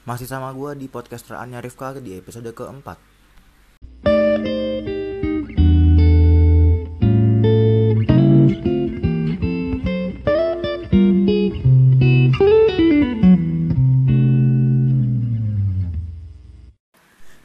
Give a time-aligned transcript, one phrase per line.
[0.00, 2.96] Masih sama gue di podcaster Anya Rifka di episode keempat.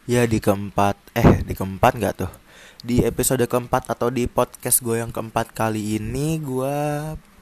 [0.06, 2.32] Ya di keempat, eh di keempat nggak tuh?
[2.80, 6.76] Di episode keempat atau di podcast gue yang keempat kali ini gue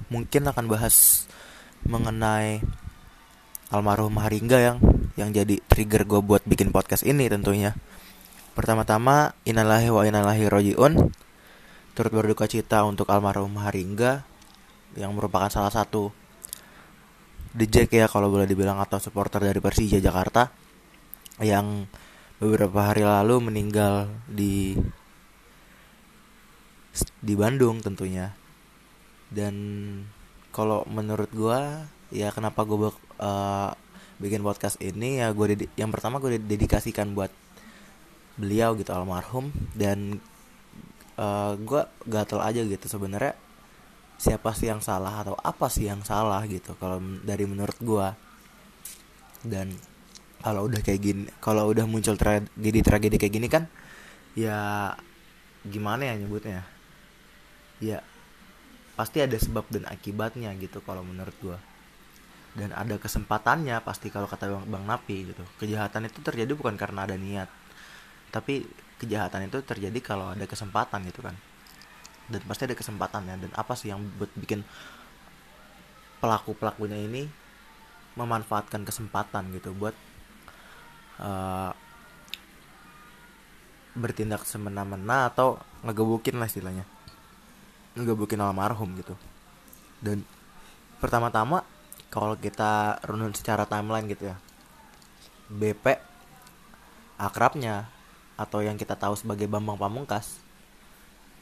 [0.10, 1.30] mungkin akan bahas
[1.86, 2.66] mengenai
[3.70, 4.78] almarhum Haringga yang
[5.14, 7.78] yang jadi trigger gue buat bikin podcast ini tentunya.
[8.54, 10.94] Pertama-tama innalillahi wa innalillahi rojiun.
[11.94, 14.26] Turut berduka cita untuk almarhum Haringga
[14.98, 16.10] yang merupakan salah satu
[17.54, 20.50] Jack ya kalau boleh dibilang atau supporter dari Persija Jakarta
[21.38, 21.86] yang
[22.42, 24.74] beberapa hari lalu meninggal di
[27.22, 28.34] di Bandung tentunya
[29.30, 29.54] dan
[30.50, 31.60] kalau menurut gue
[32.14, 32.90] ya kenapa gue
[33.22, 33.70] uh,
[34.22, 37.32] bikin podcast ini ya gue yang pertama gue dedikasikan buat
[38.38, 39.50] beliau gitu almarhum.
[39.74, 40.22] Dan
[41.18, 43.38] uh, gue gatel aja gitu sebenarnya
[44.18, 48.08] siapa sih yang salah atau apa sih yang salah gitu kalau dari menurut gue
[49.44, 49.74] dan
[50.40, 53.68] kalau udah kayak gini kalau udah muncul tragedi tragedi kayak gini kan
[54.38, 54.92] ya
[55.64, 56.62] gimana ya nyebutnya?
[57.80, 58.04] Ya
[58.94, 61.58] pasti ada sebab dan akibatnya gitu kalau menurut gue
[62.54, 65.44] dan ada kesempatannya pasti kalau kata bang, bang Napi gitu.
[65.58, 67.50] Kejahatan itu terjadi bukan karena ada niat.
[68.30, 68.62] Tapi
[69.02, 71.34] kejahatan itu terjadi kalau ada kesempatan gitu kan.
[72.30, 73.36] Dan pasti ada kesempatannya.
[73.42, 74.62] Dan apa sih yang buat bikin
[76.22, 77.26] pelaku pelakunya ini
[78.14, 79.98] memanfaatkan kesempatan gitu buat
[81.26, 81.74] uh,
[83.98, 86.86] bertindak semena-mena atau ngegebukin lah istilahnya.
[87.98, 89.18] Ngegebukin almarhum gitu.
[89.98, 90.22] Dan
[91.02, 91.73] pertama-tama
[92.14, 94.38] kalau kita runut secara timeline gitu ya
[95.50, 95.98] BP
[97.18, 97.90] akrabnya
[98.38, 100.38] atau yang kita tahu sebagai Bambang Pamungkas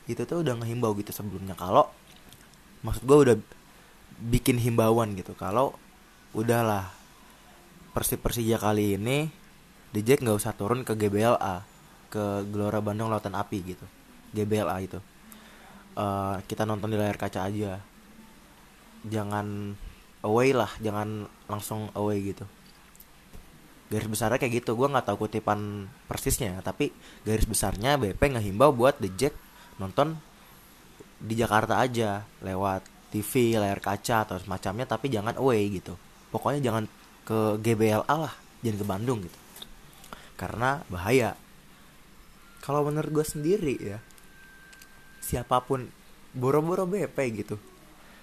[0.09, 1.53] itu tuh udah ngehimbau gitu sebelumnya.
[1.55, 1.87] Kalau
[2.81, 3.35] maksud gue udah
[4.21, 5.73] bikin himbauan gitu kalau
[6.33, 6.89] udahlah
[7.91, 9.29] Persib Persija kali ini
[9.91, 11.67] DJ nggak usah turun ke GBLA
[12.11, 13.85] ke Gelora Bandung Lautan Api gitu
[14.31, 14.99] GBLA itu.
[15.91, 17.83] Uh, kita nonton di layar kaca aja.
[19.03, 19.75] Jangan
[20.21, 22.45] away lah jangan langsung away gitu.
[23.91, 26.95] Garis besarnya kayak gitu gue nggak tahu kutipan persisnya tapi
[27.27, 29.35] garis besarnya BP ngehimbau buat The Jack
[29.83, 30.15] nonton
[31.19, 35.99] di Jakarta aja lewat TV layar kaca atau semacamnya tapi jangan away gitu.
[36.31, 36.87] Pokoknya jangan
[37.27, 38.33] ke GBLA lah
[38.63, 39.39] jangan ke Bandung gitu.
[40.39, 41.35] Karena bahaya.
[42.63, 43.99] Kalau menurut gue sendiri ya
[45.19, 45.91] siapa pun
[46.31, 47.59] boro-boro BP gitu.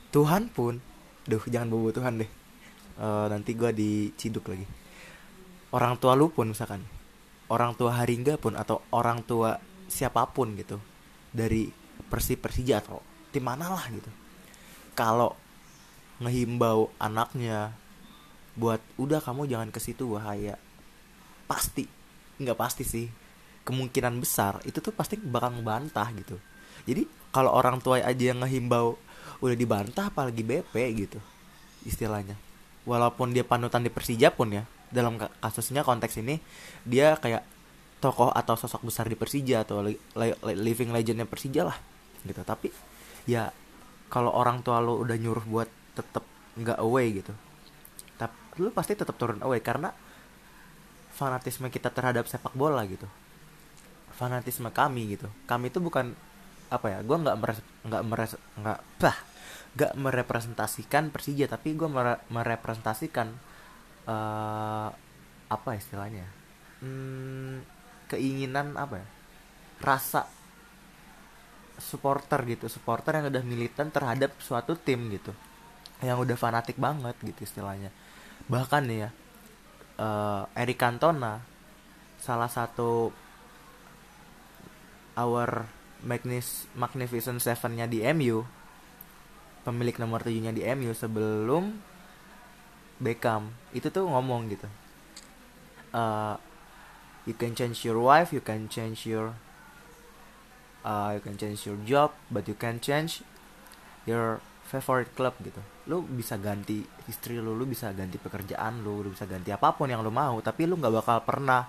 [0.08, 0.80] Tuhan pun
[1.24, 2.30] duh jangan bawa Tuhan deh.
[2.98, 4.66] Uh, nanti gue diciduk lagi.
[5.74, 6.82] Orang tua lu pun misalkan
[7.48, 9.56] orang tua Haringga pun atau orang tua
[9.88, 10.76] siapa pun gitu
[11.32, 11.68] dari
[12.08, 13.00] Persib Persija atau
[13.32, 14.08] tim mana lah gitu.
[14.96, 15.36] Kalau
[16.18, 17.72] ngehimbau anaknya
[18.58, 20.56] buat udah kamu jangan ke situ bahaya.
[21.48, 21.88] Pasti
[22.40, 23.06] nggak pasti sih.
[23.64, 26.40] Kemungkinan besar itu tuh pasti bakal ngebantah gitu.
[26.88, 28.96] Jadi kalau orang tua aja yang ngehimbau
[29.38, 31.18] udah dibantah apalagi BP gitu
[31.86, 32.34] istilahnya.
[32.88, 36.40] Walaupun dia panutan di Persija pun ya dalam kasusnya konteks ini
[36.88, 37.44] dia kayak
[38.00, 39.84] tokoh atau sosok besar di Persija atau
[40.42, 41.78] living legendnya Persija lah
[42.24, 42.40] gitu.
[42.42, 42.72] Tapi
[43.28, 43.52] ya
[44.08, 46.24] kalau orang tua lo udah nyuruh buat tetap
[46.58, 47.34] nggak away gitu
[48.18, 49.94] tapi lu pasti tetap turun away karena
[51.14, 53.06] fanatisme kita terhadap sepak bola gitu.
[54.18, 55.30] Fanatisme kami gitu.
[55.46, 56.18] Kami itu bukan
[56.68, 57.36] apa ya gue nggak
[57.88, 58.02] nggak
[58.60, 59.18] nggak bah
[59.78, 63.28] nggak merepresentasikan Persija tapi gue mere, merepresentasikan
[64.08, 64.88] uh,
[65.48, 66.28] apa istilahnya
[66.84, 67.64] hmm,
[68.12, 69.06] keinginan apa ya
[69.80, 70.28] rasa
[71.78, 75.32] supporter gitu supporter yang udah militan terhadap suatu tim gitu
[76.02, 77.90] yang udah fanatik banget gitu istilahnya.
[78.46, 79.10] Bahkan nih ya
[79.98, 81.42] uh, Eric Cantona
[82.18, 83.10] salah satu
[85.18, 85.66] our
[86.02, 88.46] Magnis Magnificent Seven-nya di MU
[89.66, 91.76] pemilik nomor tujuhnya di MU sebelum
[92.98, 93.52] Beckham.
[93.76, 94.68] Itu tuh ngomong gitu.
[95.92, 96.40] Uh,
[97.24, 99.32] you can change your wife you can change your
[100.84, 103.24] uh, you can change your job but you can change
[104.04, 105.60] your favorite club gitu.
[105.88, 109.88] Lu bisa ganti istri lu lu bisa ganti pekerjaan lu lu bisa ganti apa pun
[109.88, 111.68] yang lu mau tapi lu nggak bakal pernah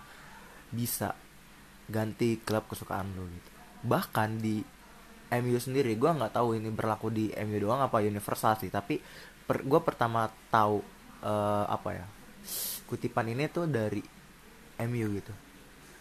[0.69, 1.15] bisa
[1.89, 4.59] ganti klub kesukaan lu gitu bahkan di
[5.29, 8.97] MU sendiri gue nggak tahu ini berlaku di MU doang apa universal sih tapi
[9.45, 10.81] per, gue pertama tahu
[11.21, 12.05] uh, apa ya
[12.89, 14.01] kutipan ini tuh dari
[14.89, 15.33] MU gitu.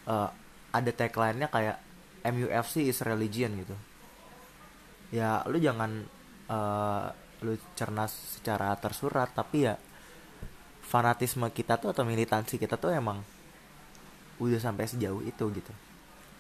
[0.08, 0.32] Uh,
[0.72, 1.76] ada tagline-nya kayak
[2.24, 3.76] MUFC is religion gitu.
[5.12, 6.08] Ya lu jangan
[6.48, 7.12] uh,
[7.44, 9.76] lu cernas secara tersurat tapi ya
[10.84, 13.20] fanatisme kita tuh atau militansi kita tuh emang
[14.40, 15.72] udah sampai sejauh itu gitu.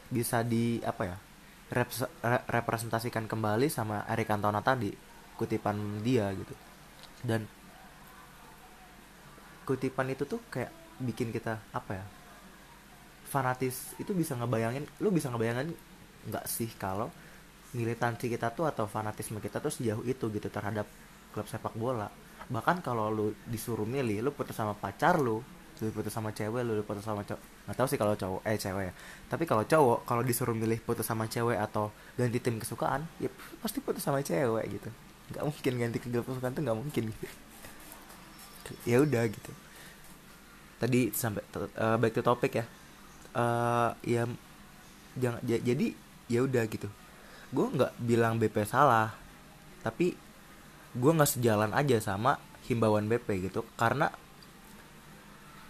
[0.08, 1.16] Bisa di apa ya
[1.68, 1.90] rep
[2.48, 4.92] representasikan kembali sama Eric Cantona tadi
[5.36, 6.54] kutipan dia gitu.
[7.22, 7.44] Dan
[9.68, 12.04] kutipan itu tuh kayak bikin kita apa ya
[13.28, 15.76] fanatis itu bisa ngebayangin lu bisa ngebayangin
[16.32, 17.12] nggak sih kalau
[17.76, 20.88] militansi kita tuh atau fanatisme kita tuh sejauh itu gitu terhadap
[21.36, 22.08] klub sepak bola?
[22.48, 25.44] Bahkan kalau lu disuruh milih lu putus sama pacar lu
[25.78, 28.84] lu putus sama cewek lu, putus sama cowok nggak tahu sih kalau cowok eh cewek
[28.88, 28.92] ya.
[29.28, 33.28] Tapi kalau cowok kalau disuruh milih putus sama cewek atau ganti tim kesukaan ya
[33.60, 34.88] pasti putus sama cewek gitu.
[35.28, 37.26] Nggak mungkin ganti ke kesukaan tuh nggak mungkin gitu.
[38.88, 39.52] Ya udah gitu.
[40.80, 41.44] Tadi sampai
[41.76, 42.64] uh, back to topic ya.
[43.36, 44.24] Uh, ya
[45.20, 45.92] jangan jadi
[46.32, 46.88] ya udah gitu.
[47.52, 49.12] Gue nggak bilang BP salah
[49.84, 50.16] tapi
[50.96, 53.60] gue nggak sejalan aja sama himbauan BP gitu.
[53.76, 54.08] Karena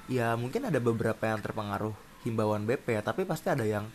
[0.09, 1.93] ya mungkin ada beberapa yang terpengaruh
[2.25, 3.87] himbauan BP ya tapi pasti ada yang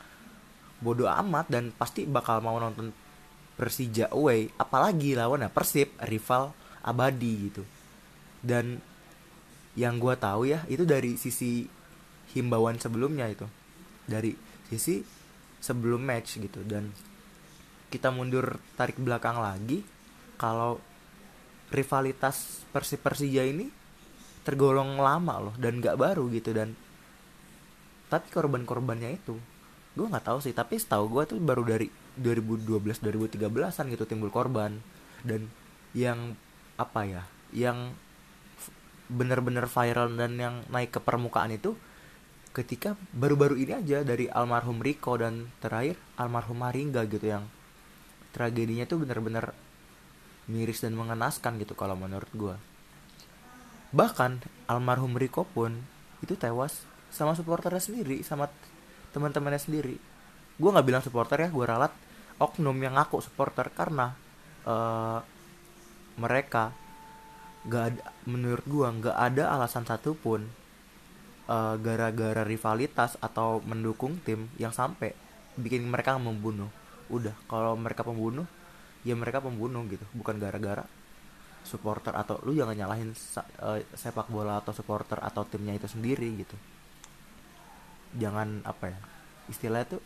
[0.80, 2.94] bodoh amat dan pasti bakal mau nonton
[3.54, 7.64] Persija away apalagi lawannya Persib rival abadi gitu.
[8.42, 8.82] Dan
[9.78, 11.66] yang gue tahu ya itu dari sisi
[12.34, 13.46] himbauan sebelumnya itu.
[14.10, 14.34] Dari
[14.74, 15.06] sisi
[15.64, 16.92] sebelum match gitu dan
[17.94, 19.86] kita mundur tarik belakang lagi
[20.36, 20.82] kalau
[21.70, 23.70] rivalitas Persib Persija ini
[24.44, 26.76] tergolong lama loh dan gak baru gitu dan
[28.12, 29.40] tapi korban-korbannya itu
[29.94, 34.78] gue nggak tahu sih tapi setahu gue tuh baru dari 2012 2013an gitu timbul korban
[35.26, 35.50] dan
[35.94, 36.38] yang
[36.78, 37.24] apa ya
[37.54, 37.94] yang
[39.10, 41.78] bener-bener viral dan yang naik ke permukaan itu
[42.54, 47.46] ketika baru-baru ini aja dari almarhum Riko dan terakhir almarhum Maringga gitu yang
[48.34, 49.54] tragedinya tuh bener-bener
[50.50, 52.56] miris dan mengenaskan gitu kalau menurut gue
[53.94, 55.86] bahkan almarhum Riko pun
[56.26, 56.82] itu tewas
[57.14, 58.50] sama supporternya sendiri sama
[59.14, 59.96] teman-temannya sendiri.
[60.58, 61.94] Gue nggak bilang supporter ya gue ralat.
[62.42, 64.18] Oknum yang ngaku supporter karena
[64.66, 65.22] uh,
[66.18, 66.74] mereka
[67.64, 70.52] gak ada menurut gua nggak ada alasan satupun
[71.48, 75.16] uh, gara-gara rivalitas atau mendukung tim yang sampai
[75.56, 76.68] bikin mereka membunuh.
[77.08, 78.50] Udah kalau mereka pembunuh
[79.04, 80.88] ya mereka pembunuh gitu bukan gara-gara
[81.64, 86.56] supporter atau lu jangan nyalahin uh, sepak bola atau supporter atau timnya itu sendiri gitu.
[88.20, 89.00] Jangan apa ya
[89.50, 90.02] istilahnya tuh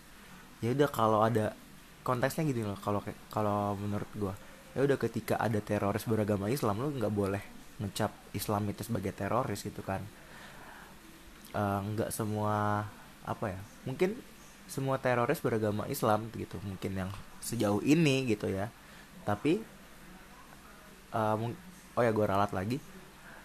[0.65, 1.53] ya udah kalau ada
[2.01, 4.33] konteksnya gini loh kalau kalau menurut gua
[4.73, 7.43] ya udah ketika ada teroris beragama Islam lu nggak boleh
[7.77, 10.01] ngecap Islam itu sebagai teroris gitu kan.
[11.53, 12.85] Eh, nggak uh, semua
[13.27, 14.15] apa ya mungkin
[14.69, 17.11] semua teroris beragama Islam gitu mungkin yang
[17.41, 18.69] sejauh ini gitu ya.
[19.23, 19.76] Tapi
[21.13, 21.35] uh,
[21.95, 22.77] oh ya gue ralat lagi.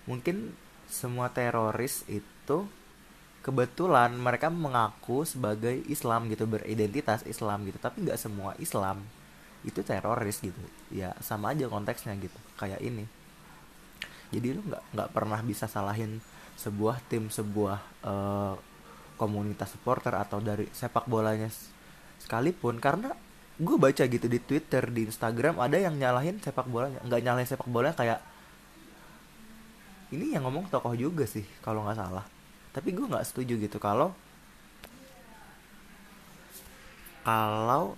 [0.08, 0.54] Mungkin
[0.90, 2.68] semua teroris itu
[3.42, 9.02] kebetulan mereka mengaku sebagai Islam gitu beridentitas Islam gitu tapi nggak semua Islam
[9.66, 10.58] itu teroris gitu.
[10.90, 13.06] Ya sama aja konteksnya gitu kayak ini.
[14.32, 16.22] Jadi lu nggak nggak pernah bisa salahin
[16.56, 18.54] sebuah tim sebuah uh,
[19.16, 21.48] komunitas supporter atau dari sepak bolanya
[22.18, 23.14] sekalipun karena
[23.60, 27.00] gue baca gitu di Twitter di Instagram ada yang nyalahin sepak bolanya.
[27.04, 28.20] Nggak nyalahin sepak bola kayak
[30.12, 32.24] ini yang ngomong tokoh juga sih kalau nggak salah.
[32.72, 34.16] Tapi gue nggak setuju gitu kalau
[37.22, 37.94] kalau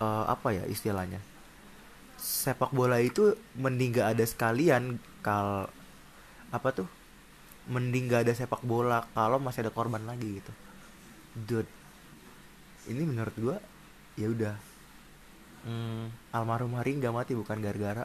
[0.00, 1.20] uh, apa ya istilahnya
[2.16, 5.68] sepak bola itu mending gak ada sekalian kal
[6.48, 6.88] apa tuh
[7.68, 10.52] mending gak ada sepak bola kalau masih ada korban lagi gitu.
[11.36, 11.68] Dude
[12.88, 13.56] ini menurut gue
[14.16, 14.54] ya udah
[15.64, 18.04] hmm, almarhum hari gak mati bukan gara-gara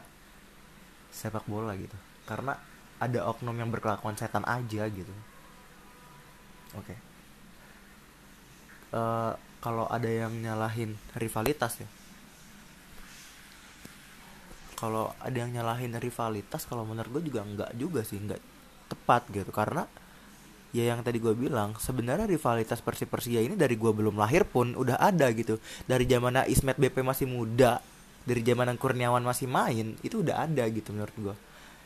[1.12, 1.96] sepak bola gitu.
[2.24, 2.56] Karena
[3.00, 5.14] ada oknum yang berkelakuan setan aja gitu.
[6.76, 6.94] Oke.
[6.94, 6.98] Okay.
[8.94, 11.88] uh, eh, kalau ada yang nyalahin rivalitas ya.
[14.80, 18.40] Kalau ada yang nyalahin rivalitas kalau menurut gue juga nggak juga sih nggak
[18.88, 19.52] tepat gitu.
[19.52, 19.84] Karena
[20.70, 24.74] ya yang tadi gue bilang sebenarnya rivalitas Persib Persia ini dari gue belum lahir pun
[24.78, 25.58] udah ada gitu.
[25.86, 27.82] Dari zaman Ismet BP masih muda
[28.24, 31.34] dari zaman Kurniawan masih main itu udah ada gitu menurut gue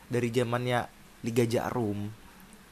[0.09, 0.85] dari zamannya
[1.25, 2.13] Liga Jarum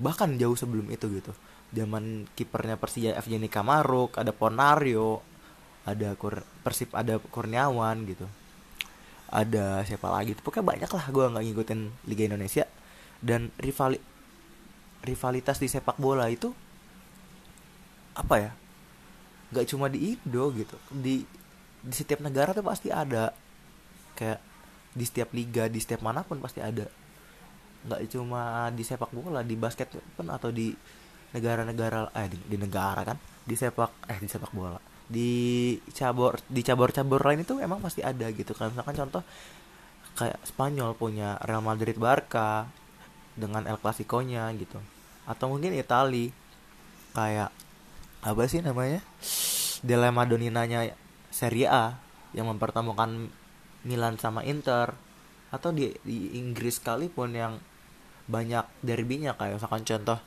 [0.02, 1.33] bahkan jauh sebelum itu gitu.
[1.73, 5.25] Zaman kipernya Persija Evgeny Kamaruk ada Ponario
[5.88, 8.26] ada Kur Persib ada Kurniawan gitu.
[9.33, 10.37] Ada siapa lagi?
[10.37, 12.64] Pokoknya banyak lah gue nggak ngikutin Liga Indonesia.
[13.23, 13.97] Dan rivali
[15.03, 16.55] rivalitas di sepak bola itu
[18.13, 18.53] apa ya
[19.53, 21.27] nggak cuma di Indo gitu di
[21.83, 23.35] di setiap negara tuh pasti ada.
[24.15, 24.39] Kayak
[24.95, 26.87] di setiap liga di setiap mana pun pasti ada.
[27.83, 30.71] Nggak cuma di sepak bola di basket pun atau di
[31.35, 34.77] negara-negara eh di, di negara kan di sepak eh di sepak bola
[35.09, 38.55] di cabur di cabur-cabur lain itu emang pasti ada gitu.
[38.55, 39.23] Kan misalkan contoh
[40.15, 42.69] kayak Spanyol punya Real Madrid Barca
[43.35, 44.79] dengan El Clasico-nya gitu.
[45.25, 46.33] Atau mungkin Itali.
[47.12, 47.53] Kayak
[48.25, 49.05] apa sih namanya?
[49.85, 50.97] Dilema Doninanya
[51.29, 51.99] Serie A
[52.33, 53.29] yang mempertemukan
[53.85, 54.95] Milan sama Inter.
[55.53, 57.61] Atau di, di Inggris sekalipun yang
[58.31, 60.19] banyak derbynya kayak misalkan contoh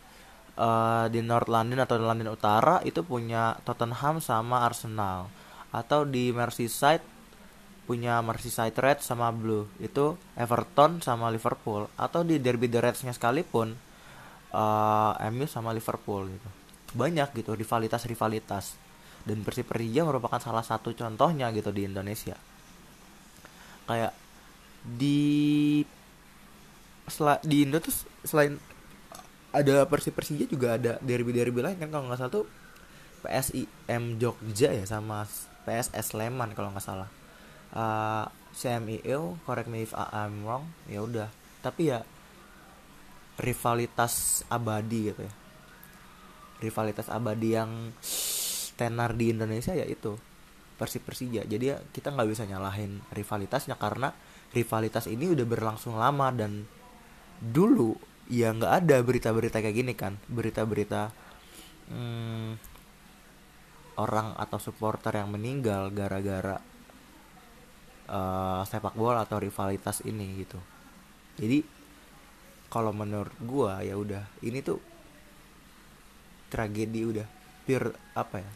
[0.60, 5.32] uh, di North London atau di London Utara itu punya Tottenham sama Arsenal.
[5.74, 7.15] Atau di Merseyside
[7.86, 9.70] punya Merseyside Red sama Blue.
[9.78, 11.88] Itu Everton sama Liverpool.
[11.96, 13.78] Atau di Derby the Reds-nya sekalipun
[14.52, 16.50] uh, MU sama Liverpool gitu.
[16.98, 18.76] Banyak gitu rivalitas rivalitas
[19.26, 22.38] dan Persija merupakan salah satu contohnya gitu di Indonesia.
[23.90, 24.14] Kayak
[24.86, 25.82] di
[27.10, 28.58] sel di Indo tuh selain
[29.50, 32.46] ada Persib Persija juga ada derby derby lain kan kalau nggak salah tuh
[33.26, 35.26] PSIM Jogja ya sama
[35.66, 37.10] PSS Sleman kalau nggak salah
[37.76, 40.72] uh, CMIL correct me if I'm wrong.
[40.88, 41.30] Ya udah.
[41.60, 42.02] Tapi ya
[43.36, 45.34] rivalitas abadi gitu ya.
[46.64, 47.92] Rivalitas abadi yang
[48.80, 50.16] tenar di Indonesia ya itu.
[50.76, 54.12] Persib Persija jadi ya kita nggak bisa nyalahin rivalitasnya karena
[54.52, 56.68] rivalitas ini udah berlangsung lama dan
[57.40, 57.96] dulu
[58.28, 60.20] ya nggak ada berita-berita kayak gini kan.
[60.28, 61.12] Berita-berita
[61.92, 62.50] hmm,
[64.00, 66.60] orang atau supporter yang meninggal gara-gara
[68.10, 70.60] uh, sepak bola atau rivalitas ini gitu.
[71.40, 71.64] Jadi
[72.72, 74.80] kalau menurut gua ya udah ini tuh
[76.50, 77.28] tragedi udah
[77.66, 78.52] pure apa ya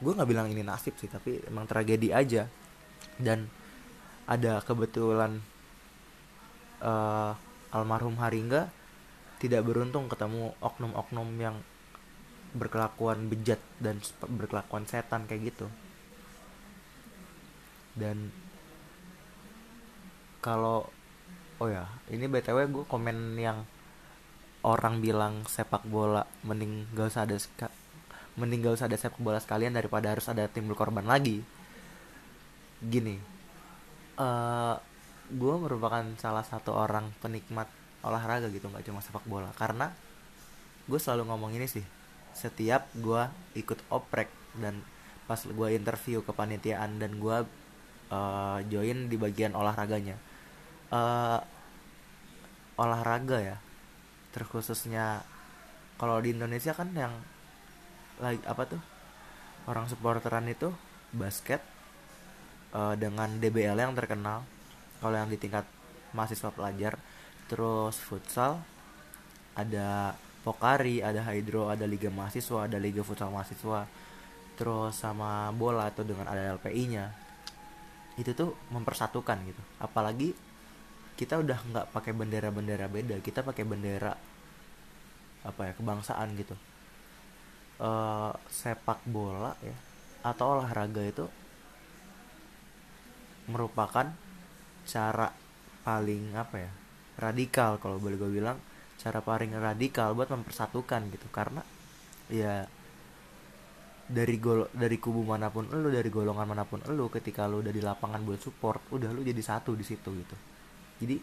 [0.00, 2.48] gue nggak bilang ini nasib sih tapi emang tragedi aja.
[3.20, 3.44] Dan
[4.24, 5.44] ada kebetulan
[6.80, 7.36] uh,
[7.72, 8.72] almarhum Haringga
[9.40, 11.56] tidak beruntung ketemu oknum-oknum yang
[12.56, 15.66] berkelakuan bejat dan berkelakuan setan kayak gitu
[17.98, 18.30] dan
[20.40, 20.88] kalau
[21.60, 23.68] oh ya ini btw gue komen yang
[24.64, 27.36] orang bilang sepak bola mending gak usah ada
[28.36, 31.44] mending gak usah ada sepak bola sekalian daripada harus ada timbul korban lagi.
[32.80, 33.16] Gini
[34.16, 34.76] uh, eh,
[35.30, 37.68] gue merupakan salah satu orang penikmat
[38.00, 39.52] olahraga gitu nggak cuma sepak bola.
[39.56, 39.92] Karena
[40.88, 41.84] gue selalu ngomong ini sih
[42.32, 43.26] setiap gue
[43.58, 44.80] ikut oprek dan
[45.26, 47.36] pas gue interview kepanitiaan dan gue
[48.10, 50.18] uh, join di bagian olahraganya.
[50.90, 51.38] Uh,
[52.76, 53.56] olahraga ya.
[54.34, 55.24] Terkhususnya
[55.96, 57.14] kalau di Indonesia kan yang
[58.20, 58.82] lagi apa tuh?
[59.70, 60.74] Orang supporteran itu
[61.14, 61.62] basket
[62.74, 64.44] uh, dengan DBL yang terkenal.
[65.00, 65.64] Kalau yang di tingkat
[66.12, 66.98] mahasiswa pelajar.
[67.50, 68.62] Terus futsal
[69.58, 73.84] ada Pokari, ada Hydro, ada Liga Mahasiswa, ada Liga Futsal Mahasiswa,
[74.56, 77.12] terus sama bola atau dengan ada LPI-nya.
[78.20, 79.62] Itu tuh mempersatukan gitu.
[79.80, 80.36] Apalagi
[81.16, 84.12] kita udah nggak pakai bendera-bendera beda, kita pakai bendera
[85.40, 86.52] apa ya kebangsaan gitu
[87.80, 89.76] uh, sepak bola ya
[90.20, 91.24] atau olahraga itu
[93.48, 94.12] merupakan
[94.84, 95.28] cara
[95.80, 96.72] paling apa ya
[97.16, 98.60] radikal kalau boleh gue bilang
[99.00, 101.64] cara paling radikal buat mempersatukan gitu karena
[102.28, 102.68] ya
[104.10, 107.70] dari gol dari kubu mana pun lu dari golongan mana pun lu ketika lu udah
[107.70, 110.36] di lapangan buat support udah lu jadi satu di situ gitu.
[110.98, 111.16] Jadi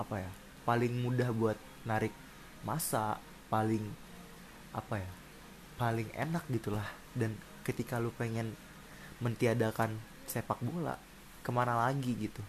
[0.00, 0.30] apa ya
[0.64, 2.12] paling mudah buat narik
[2.64, 3.20] masa
[3.52, 3.84] paling
[4.72, 5.12] apa ya
[5.76, 6.88] paling enak gitulah.
[7.12, 8.56] Dan ketika lu pengen
[9.20, 10.96] mentiadakan sepak bola
[11.44, 12.40] ke mana lagi gitu?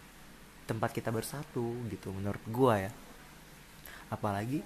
[0.64, 2.92] Tempat kita bersatu gitu menurut gua ya.
[4.08, 4.64] Apalagi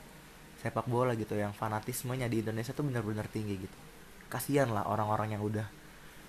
[0.62, 3.78] sepak bola gitu yang fanatismenya di Indonesia tuh benar-benar tinggi gitu.
[4.30, 5.66] Kasihan lah orang-orang yang udah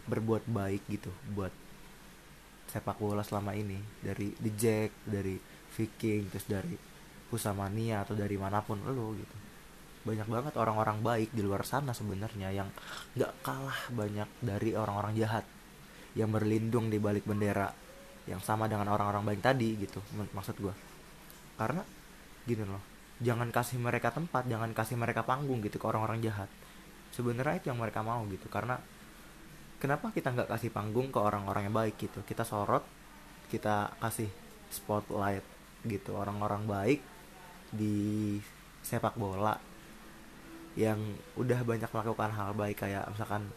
[0.09, 1.53] berbuat baik gitu buat
[2.73, 3.77] sepak bola selama ini.
[4.01, 5.37] Dari The Jack dari
[5.73, 6.75] Viking terus dari
[7.29, 9.35] Pusamania atau dari mana pun lo gitu.
[10.03, 12.67] Banyak banget orang-orang baik di luar sana sebenarnya yang
[13.15, 15.45] nggak kalah banyak dari orang-orang jahat
[16.13, 17.69] yang berlindung di balik bendera
[18.29, 19.99] yang sama dengan orang-orang baik tadi gitu
[20.31, 20.73] maksud gue
[21.59, 21.83] karena
[22.47, 22.92] gini loh
[23.23, 26.51] jangan kasih mereka tempat jangan kasih mereka panggung gitu ke orang-orang jahat.
[27.15, 28.75] Sebenarnya itu yang mereka mau gitu karena
[29.79, 32.19] kenapa kita nggak kasih panggung ke orang-orang yang baik gitu?
[32.27, 32.83] Kita sorot
[33.47, 34.27] kita kasih
[34.67, 35.45] spotlight
[35.87, 36.99] gitu orang-orang baik
[37.71, 38.37] di
[38.83, 39.55] sepak bola
[40.73, 40.99] yang
[41.37, 43.47] udah banyak melakukan hal baik kayak misalkan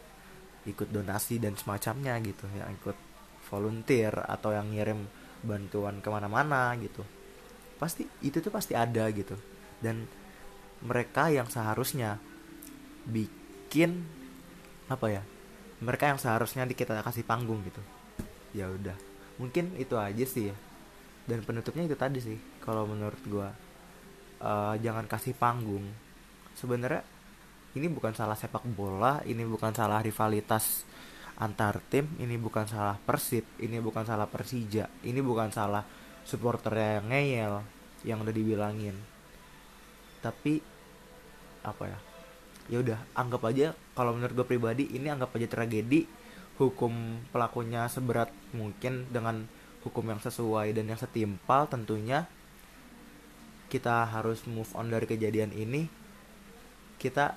[0.69, 2.95] ikut donasi dan semacamnya gitu yang ikut
[3.49, 5.07] volunteer atau yang ngirim
[5.41, 7.01] bantuan ke mana-mana gitu.
[7.81, 9.33] Pasti itu tuh pasti ada gitu
[9.83, 10.09] dan
[10.81, 12.21] mereka yang seharusnya
[13.07, 14.03] bikin
[14.87, 15.23] apa ya
[15.77, 17.81] mereka yang seharusnya di kita kasih panggung gitu.
[18.53, 18.97] Ya udah
[19.37, 20.55] mungkin itu aja sih ya.
[21.27, 23.49] Dan penutupnya itu tadi sih kalau menurut gua.
[24.37, 25.81] Uh, jangan kasih panggung.
[26.53, 27.01] Sebenarnya
[27.77, 30.85] ini bukan salah sepak bola ini bukan salah rivalitas
[31.37, 35.85] antar tim ini bukan salah Persib ini bukan salah Persija ini bukan salah
[36.25, 37.61] supporter yang ngeyel
[38.01, 38.97] yang udah dibilangin
[40.23, 40.59] tapi
[41.63, 41.99] apa ya
[42.67, 46.03] ya udah anggap aja kalau menurut gue pribadi ini anggap aja tragedi
[46.59, 49.47] hukum pelakunya seberat mungkin dengan
[49.85, 52.27] hukum yang sesuai dan yang setimpal tentunya
[53.71, 55.87] kita harus move on dari kejadian ini
[56.97, 57.35] kita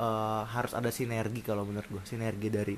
[0.00, 2.76] uh, harus ada sinergi kalau menurut gue sinergi dari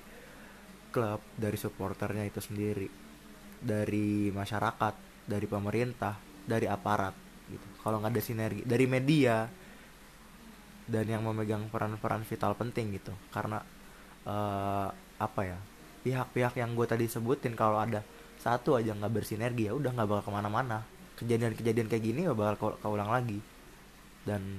[0.93, 2.89] klub dari supporternya itu sendiri
[3.65, 4.95] dari masyarakat
[5.25, 7.67] dari pemerintah dari aparat gitu.
[7.85, 9.49] Kalau nggak ada sinergi dari media
[10.85, 13.13] dan yang memegang peran-peran vital penting gitu.
[13.33, 13.61] Karena
[14.29, 14.89] uh,
[15.21, 15.59] apa ya
[16.05, 18.05] pihak-pihak yang gue tadi sebutin kalau ada
[18.37, 20.79] satu aja nggak bersinergi ya udah nggak bakal ke mana-mana.
[21.15, 23.39] Kejadian-kejadian kayak gini gak bakal keulang lagi.
[24.27, 24.59] Dan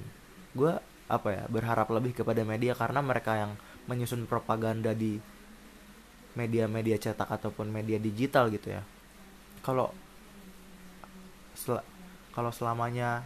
[0.56, 0.72] gue
[1.06, 3.52] apa ya berharap lebih kepada media karena mereka yang
[3.86, 5.20] menyusun propaganda di
[6.34, 8.82] media-media cetak ataupun media digital gitu ya.
[9.60, 9.92] Kalau
[12.36, 13.24] kalau selamanya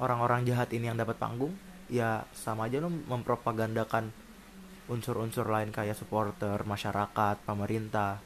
[0.00, 1.52] orang-orang jahat ini yang dapat panggung
[1.92, 4.08] ya sama aja lo mempropagandakan
[4.88, 8.16] unsur-unsur lain kayak supporter masyarakat pemerintah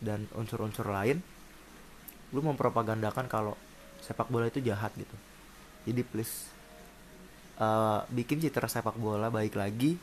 [0.00, 1.20] dan unsur-unsur lain.
[2.32, 3.52] Lu mempropagandakan kalau
[4.00, 5.14] sepak bola itu jahat gitu.
[5.84, 6.48] Jadi please
[7.60, 10.00] uh, bikin citra sepak bola baik lagi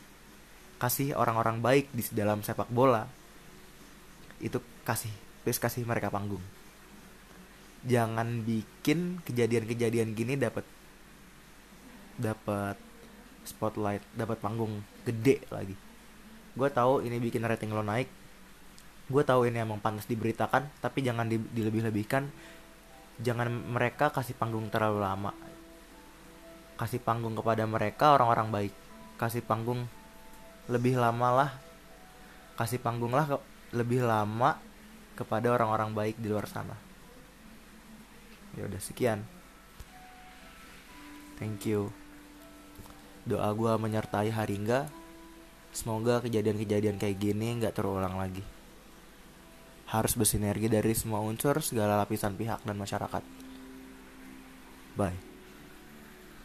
[0.78, 3.02] kasih orang-orang baik di dalam sepak bola.
[4.38, 5.10] Itu kasih
[5.42, 6.63] please kasih mereka panggung
[7.84, 10.64] jangan bikin kejadian-kejadian gini dapat
[12.16, 12.80] dapat
[13.44, 15.76] spotlight dapat panggung gede lagi.
[16.54, 18.08] Gue tahu ini bikin rating lo naik
[19.04, 22.24] gue tahu ini emang panas diberitakan tapi jangan di, dilebih-lebihkan.
[23.20, 25.30] Jangan mereka kasih panggung terlalu lama.
[26.80, 28.74] Kasih panggung kepada mereka orang-orang baik.
[29.20, 29.86] Kasih panggung
[30.66, 31.50] lebih lama lah.
[32.58, 33.36] Kasih panggung lah ke,
[33.76, 34.58] lebih lama
[35.14, 36.93] kepada orang-orang baik di luar sana
[38.54, 39.22] ya udah sekian.
[41.38, 41.90] Thank you.
[43.26, 44.86] Doa gue menyertai Haringga.
[45.74, 48.46] Semoga kejadian-kejadian kayak gini nggak terulang lagi.
[49.90, 53.22] Harus bersinergi dari semua unsur segala lapisan pihak dan masyarakat.
[54.94, 55.33] Bye